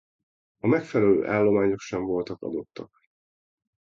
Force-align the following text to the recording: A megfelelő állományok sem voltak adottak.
A 0.57 0.67
megfelelő 0.67 1.27
állományok 1.27 1.79
sem 1.79 2.03
voltak 2.05 2.41
adottak. 2.41 2.89